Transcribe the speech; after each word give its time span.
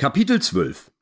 Kapitel 0.00 0.40
12 0.40 0.92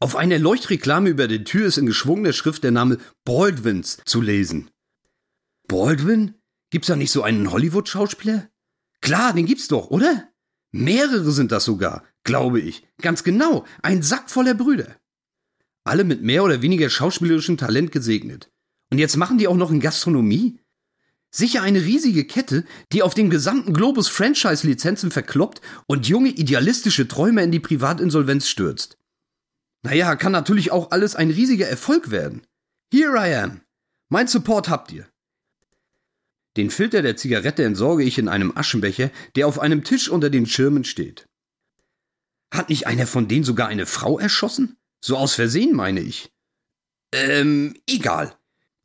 Auf 0.00 0.14
einer 0.14 0.38
Leuchtreklame 0.38 1.08
über 1.08 1.26
der 1.28 1.44
Tür 1.44 1.66
ist 1.66 1.78
in 1.78 1.86
geschwungener 1.86 2.34
Schrift 2.34 2.62
der 2.62 2.72
Name 2.72 2.98
Baldwins 3.24 4.02
zu 4.04 4.20
lesen. 4.20 4.68
Baldwin? 5.66 6.34
Gibt's 6.68 6.88
da 6.88 6.96
nicht 6.96 7.10
so 7.10 7.22
einen 7.22 7.50
Hollywood-Schauspieler? 7.50 8.50
Klar, 9.00 9.32
den 9.32 9.46
gibt's 9.46 9.66
doch, 9.68 9.88
oder? 9.88 10.28
Mehrere 10.72 11.30
sind 11.30 11.52
das 11.52 11.64
sogar, 11.64 12.04
glaube 12.22 12.60
ich. 12.60 12.86
Ganz 13.00 13.24
genau, 13.24 13.64
ein 13.80 14.02
Sack 14.02 14.28
voller 14.28 14.52
Brüder. 14.52 14.96
Alle 15.82 16.04
mit 16.04 16.20
mehr 16.20 16.44
oder 16.44 16.60
weniger 16.60 16.90
schauspielerischem 16.90 17.56
Talent 17.56 17.92
gesegnet. 17.92 18.52
Und 18.92 18.98
jetzt 18.98 19.16
machen 19.16 19.38
die 19.38 19.48
auch 19.48 19.56
noch 19.56 19.70
in 19.70 19.80
Gastronomie? 19.80 20.60
Sicher 21.30 21.62
eine 21.62 21.82
riesige 21.82 22.24
Kette, 22.24 22.64
die 22.92 23.02
auf 23.02 23.14
den 23.14 23.30
gesamten 23.30 23.72
Globus 23.72 24.08
Franchise-Lizenzen 24.08 25.10
verkloppt 25.10 25.60
und 25.86 26.08
junge 26.08 26.30
idealistische 26.30 27.06
Träume 27.06 27.42
in 27.42 27.52
die 27.52 27.60
Privatinsolvenz 27.60 28.48
stürzt. 28.48 28.98
Naja, 29.82 30.16
kann 30.16 30.32
natürlich 30.32 30.72
auch 30.72 30.90
alles 30.90 31.14
ein 31.14 31.30
riesiger 31.30 31.68
Erfolg 31.68 32.10
werden. 32.10 32.42
Here 32.92 33.14
I 33.16 33.34
am. 33.34 33.60
Mein 34.08 34.26
Support 34.26 34.68
habt 34.68 34.90
ihr. 34.92 35.08
Den 36.56 36.70
Filter 36.70 37.00
der 37.02 37.16
Zigarette 37.16 37.62
entsorge 37.62 38.02
ich 38.02 38.18
in 38.18 38.28
einem 38.28 38.56
Aschenbecher, 38.56 39.10
der 39.36 39.46
auf 39.46 39.60
einem 39.60 39.84
Tisch 39.84 40.08
unter 40.08 40.30
den 40.30 40.46
Schirmen 40.46 40.84
steht. 40.84 41.28
Hat 42.52 42.68
nicht 42.68 42.88
einer 42.88 43.06
von 43.06 43.28
denen 43.28 43.44
sogar 43.44 43.68
eine 43.68 43.86
Frau 43.86 44.18
erschossen? 44.18 44.76
So 45.00 45.16
aus 45.16 45.34
Versehen 45.34 45.74
meine 45.74 46.00
ich. 46.00 46.32
Ähm, 47.12 47.76
egal. 47.88 48.36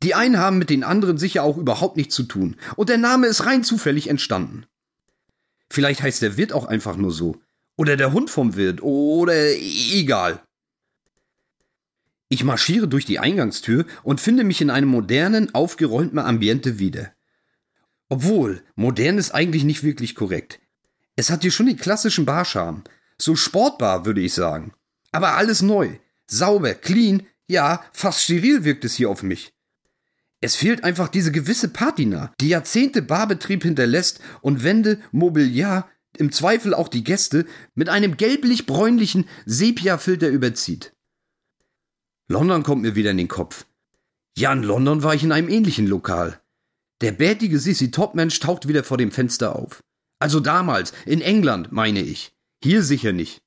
Die 0.06 0.14
einen 0.14 0.38
haben 0.38 0.58
mit 0.58 0.70
den 0.70 0.84
anderen 0.84 1.18
sicher 1.18 1.42
auch 1.42 1.56
überhaupt 1.56 1.96
nichts 1.96 2.14
zu 2.14 2.22
tun, 2.22 2.54
und 2.76 2.88
der 2.88 2.96
Name 2.96 3.26
ist 3.26 3.44
rein 3.44 3.64
zufällig 3.64 4.06
entstanden. 4.08 4.64
Vielleicht 5.68 6.00
heißt 6.00 6.22
der 6.22 6.36
Wirt 6.36 6.52
auch 6.52 6.66
einfach 6.66 6.96
nur 6.96 7.10
so. 7.10 7.40
Oder 7.76 7.96
der 7.96 8.12
Hund 8.12 8.30
vom 8.30 8.54
Wirt, 8.54 8.84
oder 8.84 9.34
egal. 9.34 10.40
Ich 12.28 12.44
marschiere 12.44 12.86
durch 12.86 13.04
die 13.04 13.18
Eingangstür 13.18 13.84
und 14.04 14.20
finde 14.20 14.44
mich 14.44 14.60
in 14.60 14.70
einem 14.70 14.90
modernen, 14.90 15.52
aufgeräumten 15.56 16.20
Ambiente 16.20 16.78
wieder. 16.78 17.12
Obwohl, 18.08 18.62
modern 18.76 19.18
ist 19.18 19.32
eigentlich 19.32 19.64
nicht 19.64 19.82
wirklich 19.82 20.14
korrekt. 20.14 20.60
Es 21.16 21.30
hat 21.30 21.42
hier 21.42 21.50
schon 21.50 21.66
den 21.66 21.78
klassischen 21.78 22.26
Barscharm. 22.26 22.84
So 23.18 23.34
sportbar, 23.34 24.06
würde 24.06 24.20
ich 24.20 24.34
sagen. 24.34 24.72
Aber 25.10 25.34
alles 25.34 25.62
neu. 25.62 25.98
Sauber, 26.28 26.74
clean, 26.74 27.26
ja, 27.48 27.84
fast 27.92 28.22
steril 28.22 28.62
wirkt 28.62 28.84
es 28.84 28.94
hier 28.94 29.10
auf 29.10 29.24
mich. 29.24 29.55
Es 30.46 30.54
fehlt 30.54 30.84
einfach 30.84 31.08
diese 31.08 31.32
gewisse 31.32 31.66
Patina, 31.66 32.32
die 32.40 32.50
Jahrzehnte 32.50 33.02
Barbetrieb 33.02 33.64
hinterlässt 33.64 34.20
und 34.42 34.62
Wände, 34.62 35.00
Mobiliar, 35.10 35.90
im 36.18 36.30
Zweifel 36.30 36.72
auch 36.72 36.86
die 36.86 37.02
Gäste, 37.02 37.46
mit 37.74 37.88
einem 37.88 38.16
gelblich-bräunlichen 38.16 39.28
Sepia-Filter 39.44 40.28
überzieht. 40.28 40.92
London 42.28 42.62
kommt 42.62 42.82
mir 42.82 42.94
wieder 42.94 43.10
in 43.10 43.16
den 43.16 43.26
Kopf. 43.26 43.66
Ja, 44.38 44.52
in 44.52 44.62
London 44.62 45.02
war 45.02 45.16
ich 45.16 45.24
in 45.24 45.32
einem 45.32 45.48
ähnlichen 45.48 45.88
Lokal. 45.88 46.40
Der 47.00 47.10
bärtige 47.10 47.58
Sissy 47.58 47.90
Topmensch 47.90 48.38
taucht 48.38 48.68
wieder 48.68 48.84
vor 48.84 48.98
dem 48.98 49.10
Fenster 49.10 49.56
auf. 49.56 49.82
Also 50.20 50.38
damals, 50.38 50.92
in 51.06 51.22
England, 51.22 51.72
meine 51.72 52.02
ich. 52.02 52.36
Hier 52.62 52.84
sicher 52.84 53.12
nicht. 53.12 53.42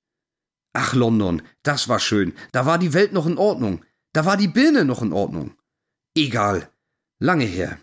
Ach, 0.73 0.93
London, 0.93 1.43
das 1.63 1.87
war 1.87 2.01
schön. 2.01 2.33
Da 2.51 2.65
war 2.65 2.77
die 2.77 2.93
Welt 2.93 3.13
noch 3.13 3.25
in 3.25 3.37
Ordnung. 3.37 3.85
Da 4.11 4.25
war 4.25 4.35
die 4.35 4.49
Birne 4.49 4.83
noch 4.83 5.01
in 5.01 5.13
Ordnung. 5.13 5.53
Egal. 6.13 6.69
Lange 7.21 7.43
her. 7.43 7.77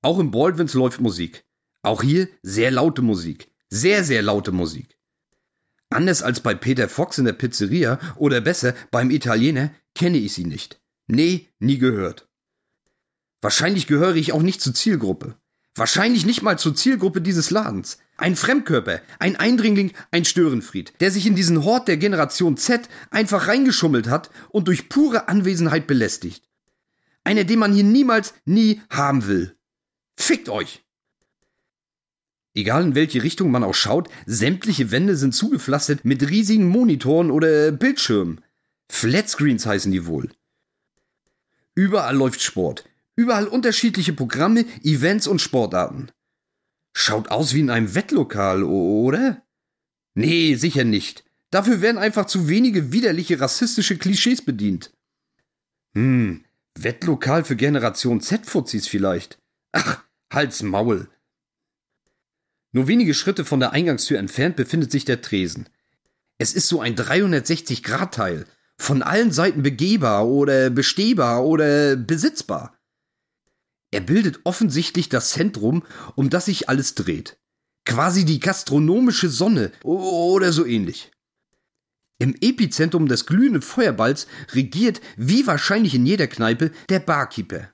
Auch 0.00 0.20
im 0.20 0.30
Baldwins 0.30 0.74
läuft 0.74 1.00
Musik. 1.00 1.44
Auch 1.82 2.04
hier 2.04 2.28
sehr 2.42 2.70
laute 2.70 3.02
Musik. 3.02 3.50
Sehr, 3.68 4.04
sehr 4.04 4.22
laute 4.22 4.52
Musik. 4.52 4.96
Anders 5.90 6.22
als 6.22 6.38
bei 6.38 6.54
Peter 6.54 6.88
Fox 6.88 7.18
in 7.18 7.24
der 7.24 7.32
Pizzeria 7.32 7.98
oder 8.14 8.40
besser 8.40 8.74
beim 8.92 9.10
Italiener 9.10 9.72
kenne 9.96 10.18
ich 10.18 10.34
sie 10.34 10.44
nicht. 10.44 10.80
Nee, 11.08 11.48
nie 11.58 11.78
gehört. 11.78 12.28
Wahrscheinlich 13.40 13.88
gehöre 13.88 14.14
ich 14.14 14.32
auch 14.32 14.42
nicht 14.42 14.60
zur 14.60 14.74
Zielgruppe. 14.74 15.36
Wahrscheinlich 15.74 16.24
nicht 16.24 16.42
mal 16.42 16.56
zur 16.56 16.76
Zielgruppe 16.76 17.20
dieses 17.20 17.50
Ladens. 17.50 17.98
Ein 18.16 18.36
Fremdkörper, 18.36 19.00
ein 19.18 19.34
Eindringling, 19.34 19.92
ein 20.12 20.24
Störenfried, 20.24 20.94
der 21.00 21.10
sich 21.10 21.26
in 21.26 21.34
diesen 21.34 21.64
Hort 21.64 21.88
der 21.88 21.96
Generation 21.96 22.56
Z 22.56 22.88
einfach 23.10 23.48
reingeschummelt 23.48 24.08
hat 24.08 24.30
und 24.50 24.68
durch 24.68 24.88
pure 24.88 25.26
Anwesenheit 25.26 25.88
belästigt. 25.88 26.48
Einer, 27.24 27.44
den 27.44 27.58
man 27.58 27.72
hier 27.72 27.84
niemals, 27.84 28.34
nie 28.44 28.82
haben 28.90 29.26
will. 29.26 29.56
Fickt 30.16 30.48
euch! 30.48 30.84
Egal 32.54 32.84
in 32.84 32.94
welche 32.94 33.22
Richtung 33.22 33.50
man 33.50 33.64
auch 33.64 33.74
schaut, 33.74 34.08
sämtliche 34.26 34.92
Wände 34.92 35.16
sind 35.16 35.34
zugepflastert 35.34 36.04
mit 36.04 36.28
riesigen 36.30 36.68
Monitoren 36.68 37.32
oder 37.32 37.72
Bildschirmen. 37.72 38.42
Flatscreens 38.88 39.66
heißen 39.66 39.90
die 39.90 40.06
wohl. 40.06 40.30
Überall 41.74 42.16
läuft 42.16 42.42
Sport. 42.42 42.84
Überall 43.16 43.48
unterschiedliche 43.48 44.12
Programme, 44.12 44.66
Events 44.82 45.26
und 45.26 45.40
Sportarten. 45.40 46.10
Schaut 46.92 47.28
aus 47.30 47.54
wie 47.54 47.60
in 47.60 47.70
einem 47.70 47.94
Wettlokal, 47.94 48.62
oder? 48.62 49.42
Nee, 50.14 50.54
sicher 50.54 50.84
nicht. 50.84 51.24
Dafür 51.50 51.80
werden 51.80 51.98
einfach 51.98 52.26
zu 52.26 52.48
wenige 52.48 52.92
widerliche 52.92 53.40
rassistische 53.40 53.96
Klischees 53.96 54.44
bedient. 54.44 54.92
Hm, 55.94 56.43
Wettlokal 56.78 57.44
für 57.44 57.56
Generation 57.56 58.20
Z-Fuzis 58.20 58.88
vielleicht. 58.88 59.38
Ach, 59.72 60.04
Hals 60.32 60.62
Maul. 60.62 61.08
Nur 62.72 62.88
wenige 62.88 63.14
Schritte 63.14 63.44
von 63.44 63.60
der 63.60 63.72
Eingangstür 63.72 64.18
entfernt 64.18 64.56
befindet 64.56 64.90
sich 64.90 65.04
der 65.04 65.22
Tresen. 65.22 65.68
Es 66.38 66.52
ist 66.52 66.68
so 66.68 66.80
ein 66.80 66.96
360-Grad-Teil, 66.96 68.46
von 68.76 69.02
allen 69.02 69.30
Seiten 69.30 69.62
begehbar 69.62 70.26
oder 70.26 70.70
bestehbar 70.70 71.44
oder 71.44 71.96
besitzbar. 71.96 72.76
Er 73.92 74.00
bildet 74.00 74.40
offensichtlich 74.42 75.08
das 75.08 75.30
Zentrum, 75.30 75.84
um 76.16 76.28
das 76.30 76.46
sich 76.46 76.68
alles 76.68 76.96
dreht. 76.96 77.38
Quasi 77.84 78.24
die 78.24 78.40
gastronomische 78.40 79.28
Sonne 79.28 79.70
oder 79.84 80.52
so 80.52 80.66
ähnlich. 80.66 81.12
Im 82.18 82.34
Epizentrum 82.40 83.08
des 83.08 83.26
glühenden 83.26 83.62
Feuerballs 83.62 84.26
regiert, 84.52 85.00
wie 85.16 85.46
wahrscheinlich 85.46 85.94
in 85.94 86.06
jeder 86.06 86.26
Kneipe, 86.26 86.70
der 86.88 87.00
Barkeeper. 87.00 87.70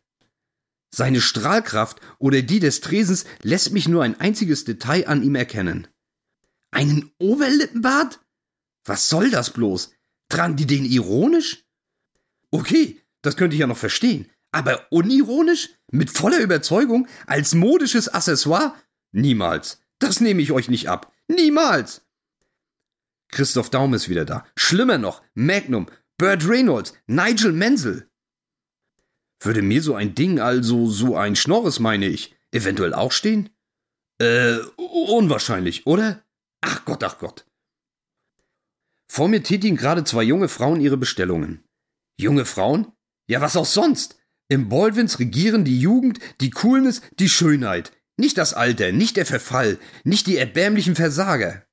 Seine 0.93 1.21
Strahlkraft 1.21 2.01
oder 2.19 2.43
die 2.43 2.59
des 2.59 2.81
Tresens 2.81 3.25
lässt 3.43 3.73
mich 3.73 3.87
nur 3.87 4.03
ein 4.03 4.19
einziges 4.19 4.65
Detail 4.65 5.07
an 5.07 5.23
ihm 5.23 5.35
erkennen. 5.35 5.87
Einen 6.73 7.11
Oberlippenbart? 7.19 8.21
Was 8.85 9.09
soll 9.09 9.31
das 9.31 9.51
bloß? 9.53 9.93
Tragen 10.29 10.57
die 10.57 10.67
den 10.67 10.85
ironisch? 10.85 11.65
Okay, 12.51 13.01
das 13.23 13.37
könnte 13.37 13.55
ich 13.55 13.61
ja 13.61 13.67
noch 13.67 13.77
verstehen. 13.77 14.31
Aber 14.53 14.87
unironisch? 14.91 15.71
Mit 15.93 16.11
voller 16.11 16.41
Überzeugung? 16.41 17.07
Als 17.27 17.55
modisches 17.55 18.09
Accessoire? 18.09 18.75
Niemals. 19.13 19.81
Das 19.99 20.21
nehme 20.21 20.43
ich 20.43 20.51
euch 20.51 20.69
nicht 20.69 20.89
ab. 20.89 21.13
Niemals. 21.29 22.03
Christoph 23.31 23.71
Daum 23.71 23.95
ist 23.95 24.09
wieder 24.09 24.25
da. 24.25 24.47
Schlimmer 24.57 24.99
noch, 24.99 25.23
Magnum, 25.35 25.87
Burt 26.19 26.47
Reynolds, 26.47 26.95
Nigel 27.07 27.53
Menzel. 27.53 28.09
Würde 29.43 29.63
mir 29.63 29.83
so 29.83 29.95
ein 29.95 30.15
Ding, 30.15 30.39
also 30.39 30.89
so 30.91 31.17
ein 31.17 31.37
Schnorres, 31.37 31.81
meine 31.81 32.07
ich, 32.07 32.37
eventuell 32.51 32.93
auch 32.93 33.13
stehen? 33.13 33.51
Äh, 34.21 34.59
unwahrscheinlich, 34.77 35.87
oder? 35.87 36.23
Ach 36.61 36.85
Gott, 36.85 37.03
ach 37.05 37.19
Gott. 37.19 37.47
Vor 39.11 39.29
mir 39.29 39.43
tätigen 39.43 39.77
gerade 39.77 40.05
zwei 40.05 40.23
junge 40.23 40.49
Frauen 40.49 40.81
ihre 40.81 40.99
Bestellungen. 40.99 41.65
Junge 42.19 42.45
Frauen? 42.45 42.93
Ja, 43.29 43.41
was 43.41 43.57
auch 43.57 43.67
sonst. 43.67 44.19
Im 44.49 44.69
Baldwins 44.69 45.19
regieren 45.19 45.65
die 45.65 45.81
Jugend, 45.81 46.19
die 46.41 46.51
Coolness, 46.51 47.01
die 47.19 47.29
Schönheit. 47.29 47.93
Nicht 48.19 48.37
das 48.37 48.53
Alter, 48.53 48.93
nicht 48.93 49.17
der 49.17 49.25
Verfall, 49.25 49.79
nicht 50.05 50.27
die 50.27 50.37
erbärmlichen 50.37 50.97
Versager. 50.97 51.65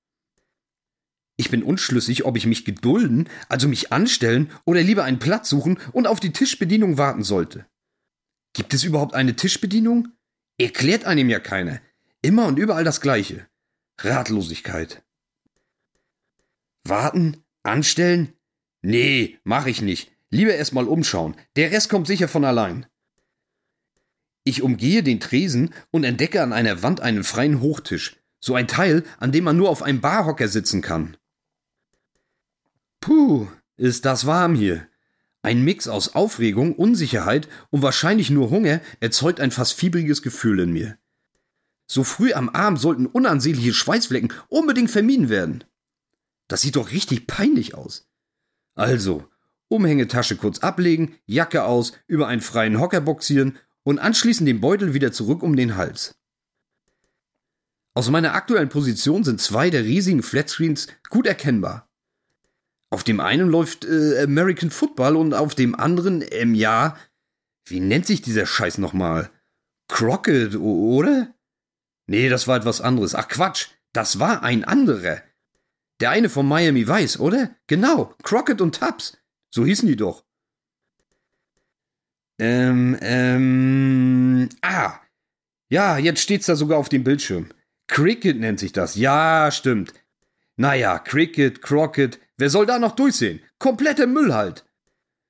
Ich 1.38 1.52
bin 1.52 1.62
unschlüssig, 1.62 2.26
ob 2.26 2.36
ich 2.36 2.48
mich 2.48 2.66
gedulden, 2.66 3.30
also 3.48 3.68
mich 3.68 3.94
anstellen 3.94 4.52
oder 4.66 4.82
lieber 4.82 5.04
einen 5.04 5.20
Platz 5.20 5.50
suchen 5.50 5.80
und 5.94 6.08
auf 6.08 6.20
die 6.20 6.34
Tischbedienung 6.34 6.98
warten 6.98 7.24
sollte. 7.24 7.68
Gibt 8.54 8.74
es 8.74 8.84
überhaupt 8.84 9.14
eine 9.14 9.36
Tischbedienung? 9.36 10.10
Erklärt 10.58 11.06
einem 11.06 11.30
ja 11.30 11.40
keiner. 11.40 11.80
Immer 12.24 12.48
und 12.48 12.58
überall 12.58 12.84
das 12.84 13.02
Gleiche. 13.02 13.48
Ratlosigkeit. 14.00 15.04
Warten? 16.84 17.44
Anstellen? 17.62 18.34
Nee, 18.82 19.38
mach 19.44 19.68
ich 19.68 19.84
nicht. 19.84 20.12
Lieber 20.32 20.56
erstmal 20.56 20.88
umschauen. 20.88 21.36
Der 21.56 21.72
Rest 21.72 21.90
kommt 21.90 22.08
sicher 22.08 22.28
von 22.28 22.46
allein. 22.46 22.88
Ich 24.44 24.64
umgehe 24.64 25.04
den 25.04 25.20
Tresen 25.20 25.74
und 25.92 26.04
entdecke 26.04 26.42
an 26.42 26.54
einer 26.54 26.82
Wand 26.82 27.02
einen 27.02 27.24
freien 27.24 27.60
Hochtisch. 27.60 28.16
So 28.40 28.56
ein 28.56 28.68
Teil, 28.68 29.04
an 29.20 29.32
dem 29.32 29.44
man 29.44 29.58
nur 29.58 29.70
auf 29.70 29.84
einem 29.84 30.02
Barhocker 30.02 30.48
sitzen 30.48 30.82
kann. 30.82 31.18
Puh, 33.00 33.48
ist 33.76 34.06
das 34.06 34.26
warm 34.26 34.56
hier. 34.56 34.88
Ein 35.42 35.64
Mix 35.64 35.88
aus 35.88 36.16
Aufregung, 36.16 36.76
Unsicherheit 36.76 37.48
und 37.70 37.82
wahrscheinlich 37.82 38.30
nur 38.30 38.50
Hunger 38.50 38.82
erzeugt 39.00 39.40
ein 39.40 39.52
fast 39.52 39.74
fiebriges 39.74 40.22
Gefühl 40.22 40.60
in 40.60 40.74
mir. 40.74 40.98
So 41.86 42.04
früh 42.04 42.34
am 42.34 42.50
Abend 42.50 42.80
sollten 42.80 43.06
unansehnliche 43.06 43.74
Schweißflecken 43.74 44.34
unbedingt 44.50 44.92
vermieden 44.92 45.30
werden. 45.30 45.64
Das 46.48 46.62
sieht 46.62 46.76
doch 46.76 46.92
richtig 46.92 47.28
peinlich 47.28 47.76
aus. 47.76 48.10
Also, 48.76 49.26
Umhängetasche 49.70 50.38
kurz 50.38 50.60
ablegen, 50.60 51.16
Jacke 51.26 51.64
aus, 51.64 51.94
über 52.08 52.28
einen 52.28 52.42
freien 52.42 52.80
Hocker 52.80 53.02
boxieren 53.02 53.58
und 53.84 54.00
anschließend 54.00 54.48
den 54.48 54.62
Beutel 54.62 54.94
wieder 54.94 55.12
zurück 55.12 55.44
um 55.44 55.56
den 55.56 55.76
Hals. 55.76 56.16
Aus 57.94 58.10
meiner 58.10 58.34
aktuellen 58.34 58.70
Position 58.70 59.24
sind 59.24 59.42
zwei 59.42 59.70
der 59.70 59.84
riesigen 59.84 60.24
Flatscreens 60.24 60.88
gut 61.10 61.26
erkennbar. 61.26 61.87
Auf 62.90 63.04
dem 63.04 63.20
einen 63.20 63.50
läuft 63.50 63.86
äh, 63.86 64.24
American 64.24 64.72
Football 64.72 65.16
und 65.16 65.34
auf 65.34 65.56
dem 65.56 65.76
anderen, 65.76 66.24
ähm, 66.32 66.54
ja, 66.54 66.98
wie 67.66 67.80
nennt 67.80 68.06
sich 68.06 68.22
dieser 68.22 68.46
Scheiß 68.46 68.78
nochmal? 68.78 69.30
Crockett, 69.90 70.56
oder? 70.56 71.34
Nee, 72.08 72.30
das 72.30 72.48
war 72.48 72.58
etwas 72.58 72.80
anderes. 72.82 73.14
Ach 73.16 73.28
Quatsch, 73.28 73.68
das 73.94 74.20
war 74.20 74.44
ein 74.44 74.64
anderer. 74.64 75.22
Der 76.00 76.12
eine 76.12 76.30
von 76.30 76.48
Miami 76.48 76.88
Vice, 76.88 77.20
oder? 77.20 77.56
Genau, 77.68 78.16
Crockett 78.24 78.62
und 78.62 78.76
Tubbs. 78.80 79.18
So 79.50 79.66
hießen 79.66 79.88
die 79.88 79.96
doch. 79.96 80.24
Ähm, 82.40 82.98
ähm, 83.02 84.50
ah. 84.62 85.00
Ja, 85.70 85.98
jetzt 85.98 86.22
steht's 86.22 86.46
da 86.46 86.56
sogar 86.56 86.78
auf 86.78 86.90
dem 86.90 87.04
Bildschirm. 87.04 87.50
Cricket 87.88 88.40
nennt 88.40 88.60
sich 88.60 88.72
das. 88.72 88.96
Ja, 88.96 89.50
stimmt. 89.52 89.94
Naja, 90.56 91.00
Cricket, 91.00 91.62
Crockett, 91.62 92.20
wer 92.38 92.50
soll 92.50 92.66
da 92.66 92.80
noch 92.80 92.94
durchsehen? 92.94 93.42
Kompletter 93.60 94.08
Müll 94.08 94.34
halt. 94.34 94.66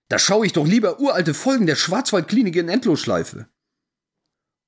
Da 0.09 0.19
schaue 0.19 0.45
ich 0.45 0.53
doch 0.53 0.65
lieber 0.65 0.99
uralte 0.99 1.33
Folgen 1.33 1.65
der 1.65 1.75
Schwarzwaldklinik 1.75 2.55
in 2.55 2.69
Endlosschleife. 2.69 3.47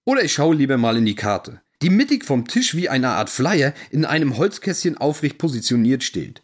Oder 0.06 0.24
ich 0.24 0.33
schaue 0.33 0.56
lieber 0.56 0.77
mal 0.77 0.97
in 0.97 1.06
die 1.06 1.15
Karte, 1.15 1.62
die 1.81 1.89
mittig 1.89 2.25
vom 2.25 2.47
Tisch 2.47 2.75
wie 2.75 2.89
eine 2.89 3.09
Art 3.09 3.30
Flyer 3.30 3.74
in 3.89 4.06
einem 4.06 4.38
Holzkästchen 4.38 4.97
aufrecht 4.97 5.38
positioniert 5.38 6.03
steht. 6.03 6.41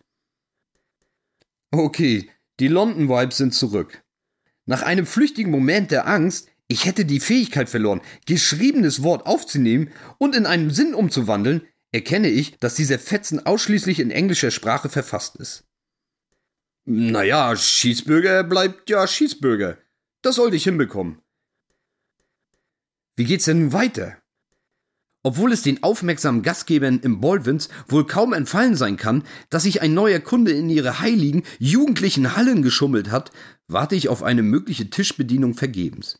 Okay, 1.71 2.29
die 2.59 2.67
London 2.69 3.09
Vibes 3.09 3.37
sind 3.37 3.53
zurück. 3.53 4.03
Nach 4.65 4.81
einem 4.81 5.05
flüchtigen 5.05 5.51
Moment 5.51 5.91
der 5.91 6.07
Angst, 6.07 6.49
ich 6.67 6.85
hätte 6.85 7.05
die 7.05 7.19
Fähigkeit 7.19 7.69
verloren, 7.69 8.01
geschriebenes 8.25 9.03
Wort 9.03 9.25
aufzunehmen 9.25 9.91
und 10.17 10.35
in 10.35 10.45
einen 10.45 10.71
Sinn 10.71 10.93
umzuwandeln, 10.93 11.67
erkenne 11.91 12.29
ich, 12.29 12.57
dass 12.59 12.75
dieser 12.75 12.97
Fetzen 12.97 13.45
ausschließlich 13.45 13.99
in 13.99 14.09
englischer 14.09 14.51
Sprache 14.51 14.89
verfasst 14.89 15.35
ist. 15.35 15.65
Naja, 16.85 17.55
Schießbürger 17.55 18.43
bleibt 18.43 18.89
ja 18.89 19.07
Schießbürger. 19.07 19.77
Das 20.21 20.35
sollte 20.35 20.55
ich 20.55 20.63
hinbekommen. 20.63 21.19
Wie 23.15 23.25
geht's 23.25 23.45
denn 23.45 23.59
nun 23.59 23.73
weiter? 23.73 24.17
Obwohl 25.23 25.51
es 25.51 25.63
den 25.63 25.81
aufmerksamen 25.81 26.43
Gastgebern 26.43 26.99
im 26.99 27.19
Baldwins 27.19 27.69
wohl 27.87 28.05
kaum 28.05 28.33
entfallen 28.33 28.75
sein 28.75 28.97
kann, 28.97 29.23
dass 29.49 29.63
sich 29.63 29.81
ein 29.81 29.95
neuer 29.95 30.19
Kunde 30.19 30.51
in 30.51 30.69
ihre 30.69 30.99
heiligen, 30.99 31.41
jugendlichen 31.57 32.35
Hallen 32.35 32.61
geschummelt 32.61 33.09
hat, 33.09 33.31
warte 33.67 33.95
ich 33.95 34.07
auf 34.07 34.21
eine 34.21 34.43
mögliche 34.43 34.91
Tischbedienung 34.91 35.55
vergebens. 35.55 36.19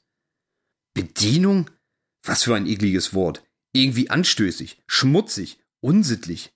Bedienung? 0.96 1.70
Was 2.24 2.42
für 2.42 2.56
ein 2.56 2.66
ekliges 2.66 3.14
Wort. 3.14 3.44
Irgendwie 3.74 4.10
anstößig, 4.10 4.82
schmutzig, 4.88 5.60
unsittlich. 5.82 6.52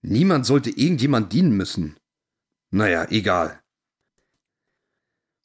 Niemand 0.00 0.46
sollte 0.46 0.70
irgendjemand 0.70 1.34
dienen 1.34 1.54
müssen. 1.54 1.96
Naja, 2.72 3.06
egal. 3.10 3.60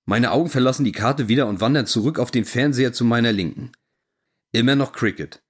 Meine 0.05 0.31
Augen 0.31 0.49
verlassen 0.49 0.85
die 0.85 0.93
Karte 0.93 1.27
wieder 1.27 1.47
und 1.47 1.59
wandern 1.59 1.85
zurück 1.85 2.19
auf 2.19 2.31
den 2.31 2.45
Fernseher 2.45 2.93
zu 2.93 3.03
meiner 3.03 3.33
Linken. 3.33 3.73
Immer 4.53 4.75
noch 4.75 4.93
Cricket. 4.93 5.43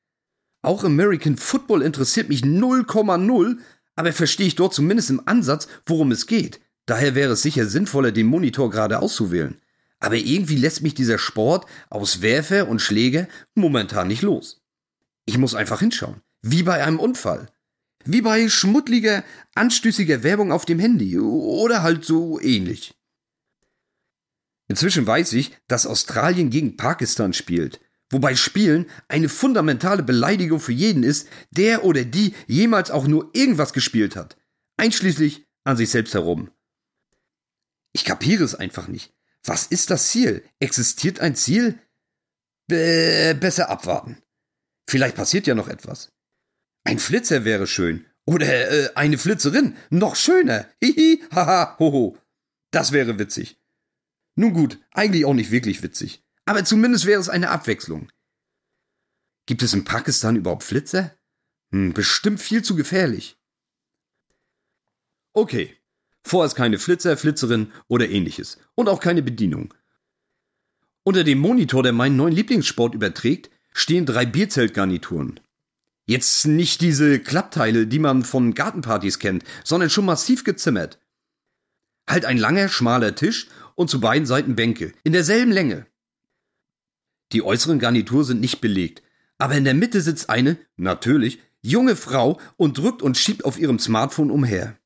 Auch 0.63 0.83
American 0.83 1.38
Football 1.38 1.83
interessiert 1.83 2.29
mich 2.29 2.41
0,0, 2.41 3.57
aber 3.95 4.12
verstehe 4.12 4.47
ich 4.47 4.56
dort 4.56 4.74
zumindest 4.74 5.12
im 5.12 5.27
Ansatz, 5.27 5.68
worum 5.85 6.12
es 6.12 6.25
geht. 6.25 6.59
Daher 6.88 7.13
wäre 7.13 7.33
es 7.33 7.44
sicher 7.44 7.68
sinnvoller, 7.68 8.12
den 8.12 8.25
Monitor 8.25 8.71
gerade 8.71 9.00
auszuwählen. 9.00 9.62
Aber 10.00 10.15
irgendwie 10.15 10.56
lässt 10.56 10.81
mich 10.81 10.95
dieser 10.95 11.19
Sport 11.19 11.68
aus 11.91 12.24
Werfer 12.24 12.68
und 12.68 12.81
Schläger 12.81 13.27
momentan 13.53 14.07
nicht 14.07 14.24
los. 14.24 14.63
Ich 15.25 15.38
muss 15.38 15.53
einfach 15.53 15.81
hinschauen. 15.81 16.21
Wie 16.41 16.63
bei 16.63 16.83
einem 16.83 17.00
Unfall. 17.00 17.50
Wie 18.07 18.21
bei 18.21 18.50
schmuddliger, 18.50 19.24
anstößiger 19.56 20.24
Werbung 20.24 20.51
auf 20.51 20.65
dem 20.65 20.80
Handy. 20.80 21.18
Oder 21.19 21.83
halt 21.83 22.06
so 22.06 22.39
ähnlich. 22.39 22.94
Inzwischen 24.68 25.07
weiß 25.07 25.33
ich, 25.33 25.57
dass 25.68 25.86
Australien 25.86 26.50
gegen 26.50 26.77
Pakistan 26.77 27.33
spielt. 27.33 27.80
Wobei 28.09 28.36
Spielen 28.36 28.89
eine 29.09 29.30
fundamentale 29.30 30.04
Beleidigung 30.04 30.59
für 30.59 30.71
jeden 30.71 31.04
ist, 31.04 31.27
der 31.51 31.83
oder 31.83 32.06
die 32.06 32.33
jemals 32.48 32.92
auch 32.92 33.07
nur 33.07 33.30
irgendwas 33.33 33.74
gespielt 33.74 34.15
hat. 34.15 34.38
Einschließlich 34.77 35.45
an 35.63 35.75
sich 35.75 35.89
selbst 35.89 36.13
herum. 36.13 36.50
Ich 37.92 38.06
kapiere 38.06 38.44
es 38.44 38.56
einfach 38.56 38.88
nicht. 38.88 39.13
Was 39.44 39.68
ist 39.68 39.89
das 39.89 40.10
Ziel? 40.10 40.44
Existiert 40.60 41.19
ein 41.19 41.36
Ziel? 41.36 41.80
Be 42.68 43.36
besser 43.39 43.69
abwarten. 43.69 44.21
Vielleicht 44.89 45.15
passiert 45.15 45.48
ja 45.48 45.56
noch 45.56 45.68
etwas. 45.68 46.12
Ein 46.88 47.00
Flitzer 47.00 47.44
wäre 47.44 47.68
schön. 47.68 48.06
Oder 48.25 48.72
äh, 48.72 48.89
eine 48.95 49.18
Flitzerin. 49.18 49.75
Noch 49.89 50.16
schöner. 50.16 50.66
Hihi, 50.81 51.24
haha, 51.31 51.78
hoho. 51.80 52.18
Das 52.72 52.92
wäre 52.92 53.19
witzig. 53.19 53.60
Nun 54.36 54.54
gut, 54.54 54.80
eigentlich 54.92 55.25
auch 55.25 55.34
nicht 55.34 55.51
wirklich 55.51 55.84
witzig. 55.84 56.24
Aber 56.45 56.63
zumindest 56.63 57.06
wäre 57.06 57.19
es 57.19 57.30
eine 57.30 57.50
Abwechslung. 57.50 58.10
Gibt 59.48 59.63
es 59.63 59.74
in 59.74 59.84
Pakistan 59.84 60.36
überhaupt 60.36 60.63
Flitzer? 60.63 61.13
Hm, 61.72 61.94
bestimmt 61.94 62.39
viel 62.39 62.63
zu 62.63 62.75
gefährlich. 62.75 63.38
Okay, 65.34 65.78
Vorerst 66.28 66.57
keine 66.57 66.78
Flitzer, 66.78 67.16
Flitzerin 67.16 67.72
oder 67.88 68.10
ähnliches. 68.10 68.57
Und 68.75 68.89
auch 68.89 69.00
keine 69.00 69.24
Bedienung. 69.24 69.74
Unter 71.04 71.24
dem 71.24 71.39
Monitor, 71.39 71.84
der 71.84 71.94
meinen 71.94 72.18
neuen 72.18 72.34
Lieblingssport 72.34 72.94
überträgt, 72.94 73.50
stehen 73.72 74.06
drei 74.06 74.25
Bierzeltgarnituren. 74.25 75.39
Jetzt 76.09 76.48
nicht 76.48 76.80
diese 76.80 77.19
Klappteile, 77.19 77.86
die 77.86 78.00
man 78.00 78.24
von 78.24 78.54
Gartenpartys 78.54 79.19
kennt, 79.19 79.44
sondern 79.65 79.89
schon 79.89 80.06
massiv 80.06 80.45
gezimmert. 80.45 81.00
Halt 82.09 82.24
ein 82.24 82.38
langer, 82.38 82.69
schmaler 82.69 83.13
Tisch 83.13 83.50
und 83.75 83.89
zu 83.89 84.00
beiden 84.00 84.25
Seiten 84.25 84.56
Bänke, 84.56 84.94
in 85.04 85.12
derselben 85.12 85.51
Länge. 85.51 85.86
Die 87.33 87.44
äußeren 87.44 87.80
Garnituren 87.80 88.24
sind 88.24 88.39
nicht 88.39 88.62
belegt, 88.62 89.04
aber 89.38 89.56
in 89.56 89.65
der 89.65 89.74
Mitte 89.74 90.00
sitzt 90.00 90.30
eine, 90.30 90.57
natürlich, 90.77 91.39
junge 91.62 91.98
Frau 91.98 92.39
und 92.56 92.77
drückt 92.77 93.01
und 93.01 93.18
schiebt 93.18 93.44
auf 93.44 93.60
ihrem 93.60 93.77
Smartphone 93.77 94.31
umher. 94.31 94.80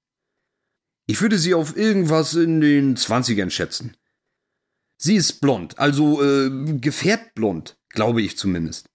Ich 1.06 1.22
würde 1.22 1.38
sie 1.38 1.54
auf 1.54 1.78
irgendwas 1.78 2.34
in 2.34 2.62
den 2.62 2.98
Zwanzigern 2.98 3.52
schätzen. 3.52 3.96
Sie 4.98 5.16
ist 5.16 5.40
blond, 5.40 5.78
also 5.78 6.24
äh, 6.24 6.50
gefärbt 6.80 7.36
blond, 7.36 7.78
glaube 7.90 8.24
ich 8.24 8.38
zumindest. 8.38 8.91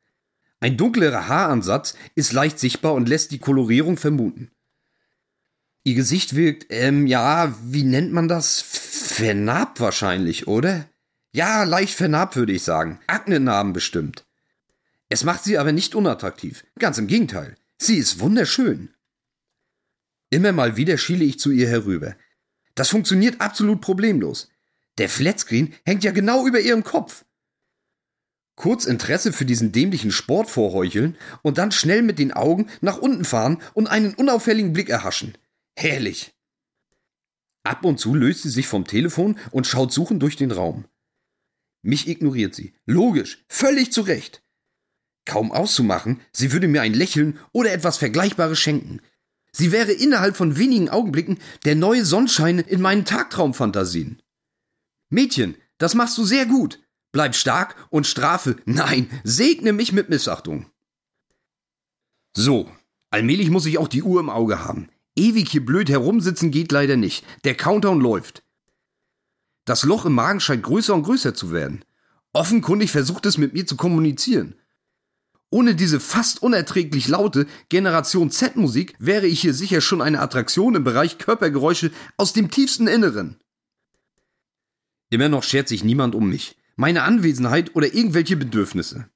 Ein 0.60 0.76
dunklerer 0.76 1.28
Haaransatz 1.28 1.96
ist 2.14 2.32
leicht 2.32 2.58
sichtbar 2.58 2.94
und 2.94 3.08
lässt 3.08 3.30
die 3.30 3.38
Kolorierung 3.38 3.96
vermuten. 3.96 4.50
Ihr 5.84 5.94
Gesicht 5.94 6.34
wirkt, 6.34 6.66
ähm, 6.70 7.06
ja, 7.06 7.54
wie 7.62 7.84
nennt 7.84 8.12
man 8.12 8.26
das? 8.26 8.60
Vernarbt 8.60 9.80
wahrscheinlich, 9.80 10.48
oder? 10.48 10.88
Ja, 11.32 11.64
leicht 11.64 11.94
vernarbt 11.94 12.36
würde 12.36 12.52
ich 12.52 12.64
sagen. 12.64 12.98
Aknenarben 13.06 13.72
bestimmt. 13.72 14.24
Es 15.08 15.22
macht 15.22 15.44
sie 15.44 15.58
aber 15.58 15.72
nicht 15.72 15.94
unattraktiv. 15.94 16.64
Ganz 16.78 16.98
im 16.98 17.06
Gegenteil. 17.06 17.56
Sie 17.78 17.98
ist 17.98 18.18
wunderschön. 18.18 18.90
Immer 20.30 20.52
mal 20.52 20.76
wieder 20.76 20.98
schiele 20.98 21.24
ich 21.24 21.38
zu 21.38 21.52
ihr 21.52 21.68
herüber. 21.68 22.16
Das 22.74 22.88
funktioniert 22.88 23.40
absolut 23.40 23.80
problemlos. 23.80 24.50
Der 24.98 25.08
Flatscreen 25.08 25.74
hängt 25.84 26.04
ja 26.04 26.10
genau 26.10 26.46
über 26.46 26.58
ihrem 26.58 26.82
Kopf. 26.82 27.24
Kurz 28.56 28.84
Interesse 28.84 29.32
für 29.32 29.44
diesen 29.44 29.70
dämlichen 29.72 30.10
Sport 30.10 30.50
vorheucheln 30.50 31.16
und 31.42 31.58
dann 31.58 31.72
schnell 31.72 32.02
mit 32.02 32.18
den 32.18 32.32
Augen 32.32 32.68
nach 32.80 32.98
unten 32.98 33.24
fahren 33.24 33.62
und 33.74 33.86
einen 33.86 34.14
unauffälligen 34.14 34.72
Blick 34.72 34.88
erhaschen. 34.88 35.36
Herrlich. 35.76 36.34
Ab 37.62 37.84
und 37.84 37.98
zu 37.98 38.14
löst 38.14 38.42
sie 38.42 38.50
sich 38.50 38.66
vom 38.66 38.86
Telefon 38.86 39.38
und 39.50 39.66
schaut 39.66 39.92
suchend 39.92 40.22
durch 40.22 40.36
den 40.36 40.50
Raum. 40.50 40.86
Mich 41.82 42.08
ignoriert 42.08 42.54
sie. 42.54 42.74
Logisch, 42.86 43.44
völlig 43.48 43.92
zu 43.92 44.02
Recht. 44.02 44.42
Kaum 45.24 45.52
auszumachen, 45.52 46.20
sie 46.32 46.52
würde 46.52 46.68
mir 46.68 46.82
ein 46.82 46.94
Lächeln 46.94 47.38
oder 47.52 47.72
etwas 47.72 47.98
Vergleichbares 47.98 48.58
schenken, 48.58 49.00
Sie 49.58 49.72
wäre 49.72 49.92
innerhalb 49.92 50.36
von 50.36 50.58
wenigen 50.58 50.90
Augenblicken 50.90 51.38
der 51.64 51.76
neue 51.76 52.04
Sonnenschein 52.04 52.58
in 52.58 52.82
meinen 52.82 53.06
Tagtraumfantasien. 53.06 54.20
Mädchen, 55.08 55.56
das 55.78 55.94
machst 55.94 56.18
du 56.18 56.26
sehr 56.26 56.44
gut. 56.44 56.85
Bleib 57.16 57.34
stark 57.34 57.76
und 57.88 58.06
strafe, 58.06 58.56
nein, 58.66 59.08
segne 59.24 59.72
mich 59.72 59.90
mit 59.94 60.10
Missachtung. 60.10 60.66
So, 62.36 62.70
allmählich 63.08 63.48
muss 63.48 63.64
ich 63.64 63.78
auch 63.78 63.88
die 63.88 64.02
Uhr 64.02 64.20
im 64.20 64.28
Auge 64.28 64.62
haben. 64.62 64.90
Ewig 65.16 65.48
hier 65.48 65.64
blöd 65.64 65.88
herumsitzen 65.88 66.50
geht 66.50 66.72
leider 66.72 66.98
nicht. 66.98 67.24
Der 67.44 67.54
Countdown 67.54 68.02
läuft. 68.02 68.42
Das 69.64 69.84
Loch 69.84 70.04
im 70.04 70.12
Magen 70.12 70.40
scheint 70.40 70.62
größer 70.62 70.92
und 70.92 71.04
größer 71.04 71.32
zu 71.32 71.52
werden. 71.52 71.86
Offenkundig 72.34 72.90
versucht 72.90 73.24
es 73.24 73.38
mit 73.38 73.54
mir 73.54 73.66
zu 73.66 73.76
kommunizieren. 73.76 74.54
Ohne 75.48 75.74
diese 75.74 76.00
fast 76.00 76.42
unerträglich 76.42 77.08
laute 77.08 77.46
Generation 77.70 78.30
Z-Musik 78.30 78.94
wäre 78.98 79.26
ich 79.26 79.40
hier 79.40 79.54
sicher 79.54 79.80
schon 79.80 80.02
eine 80.02 80.20
Attraktion 80.20 80.74
im 80.74 80.84
Bereich 80.84 81.16
Körpergeräusche 81.16 81.92
aus 82.18 82.34
dem 82.34 82.50
tiefsten 82.50 82.88
Inneren. 82.88 83.40
Immer 85.08 85.30
noch 85.30 85.44
schert 85.44 85.68
sich 85.68 85.82
niemand 85.82 86.14
um 86.14 86.28
mich, 86.28 86.58
meine 86.76 87.02
Anwesenheit 87.02 87.74
oder 87.74 87.92
irgendwelche 87.92 88.36
Bedürfnisse. 88.36 89.10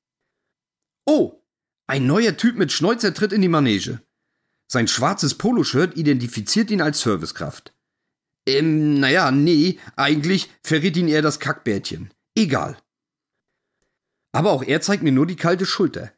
Oh, 1.07 1.43
ein 1.87 2.07
neuer 2.07 2.37
Typ 2.37 2.57
mit 2.57 2.73
Schnäuzer 2.73 3.15
tritt 3.15 3.33
in 3.33 3.43
die 3.43 3.49
Manege. 3.49 4.01
Sein 4.69 4.89
schwarzes 4.89 5.35
Poloshirt 5.35 5.97
identifiziert 5.97 6.71
ihn 6.71 6.81
als 6.81 7.01
Servicekraft. 7.01 7.75
Ähm, 8.47 9.01
naja, 9.01 9.31
nee, 9.31 9.79
eigentlich 9.97 10.51
verrät 10.63 10.97
ihn 10.97 11.09
eher 11.09 11.23
das 11.23 11.41
Kackbärtchen. 11.41 12.13
Egal. 12.37 12.77
Aber 14.33 14.53
auch 14.53 14.63
er 14.63 14.81
zeigt 14.81 15.03
mir 15.03 15.13
nur 15.13 15.27
die 15.27 15.37
kalte 15.37 15.67
Schulter. 15.67 16.13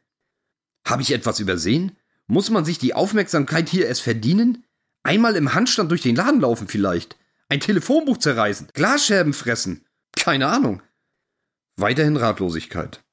Habe 0.87 1.01
ich 1.01 1.11
etwas 1.11 1.39
übersehen? 1.39 1.97
Muss 2.27 2.49
man 2.49 2.65
sich 2.65 2.77
die 2.77 2.93
Aufmerksamkeit 2.93 3.69
hier 3.69 3.87
erst 3.87 4.01
verdienen? 4.01 4.63
Einmal 5.03 5.35
im 5.35 5.53
Handstand 5.53 5.91
durch 5.91 6.01
den 6.01 6.15
Laden 6.15 6.39
laufen 6.39 6.67
vielleicht? 6.67 7.17
Ein 7.49 7.59
Telefonbuch 7.59 8.17
zerreißen? 8.17 8.69
Glasscherben 8.73 9.33
fressen? 9.33 9.85
Keine 10.15 10.47
Ahnung. 10.47 10.81
Weiterhin 11.75 12.17
Ratlosigkeit. 12.17 13.03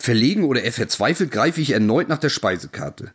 Verlegen 0.00 0.44
oder 0.44 0.62
er 0.62 0.72
verzweifelt 0.72 1.30
greife 1.30 1.60
ich 1.60 1.70
erneut 1.70 2.08
nach 2.08 2.18
der 2.18 2.30
Speisekarte. 2.30 3.14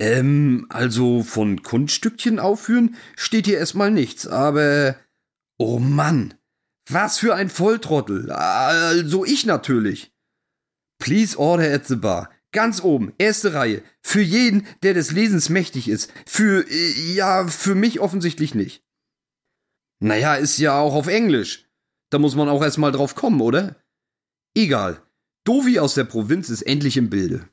Ähm, 0.00 0.66
also 0.68 1.22
von 1.22 1.62
Kunststückchen 1.62 2.38
aufführen 2.38 2.96
steht 3.16 3.46
hier 3.46 3.58
erstmal 3.58 3.90
nichts, 3.90 4.26
aber. 4.26 4.96
Oh 5.58 5.78
Mann! 5.78 6.34
Was 6.88 7.18
für 7.18 7.34
ein 7.34 7.50
Volltrottel! 7.50 8.30
Also 8.30 9.24
ich 9.24 9.44
natürlich! 9.44 10.12
Please 10.98 11.36
order 11.38 11.72
at 11.72 11.86
the 11.86 11.96
bar. 11.96 12.30
Ganz 12.52 12.82
oben, 12.82 13.12
erste 13.18 13.52
Reihe. 13.52 13.82
Für 14.00 14.22
jeden, 14.22 14.66
der 14.82 14.94
des 14.94 15.10
Lesens 15.10 15.48
mächtig 15.48 15.88
ist. 15.88 16.12
Für, 16.26 16.64
äh, 16.68 17.12
ja, 17.12 17.46
für 17.46 17.74
mich 17.74 18.00
offensichtlich 18.00 18.54
nicht. 18.54 18.84
Naja, 20.00 20.36
ist 20.36 20.58
ja 20.58 20.78
auch 20.78 20.94
auf 20.94 21.08
Englisch. 21.08 21.67
Da 22.10 22.18
muss 22.18 22.34
man 22.34 22.48
auch 22.48 22.62
erstmal 22.62 22.92
drauf 22.92 23.14
kommen, 23.14 23.40
oder? 23.40 23.76
Egal. 24.56 25.02
Dovi 25.44 25.78
aus 25.78 25.94
der 25.94 26.04
Provinz 26.04 26.48
ist 26.50 26.62
endlich 26.62 26.96
im 26.96 27.10
Bilde. 27.10 27.48